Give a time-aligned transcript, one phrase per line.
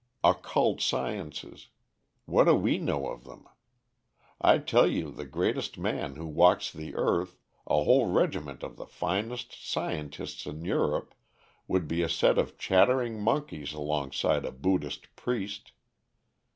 [0.23, 1.67] Occult sciences!
[2.25, 3.47] What do we know of them?
[4.41, 8.87] I tell you the greatest man who walks the earth, a whole regiment of the
[8.87, 11.13] finest scientists in Europe,
[11.67, 15.71] would be a set of chattering monkeys alongside a Buddhist priest.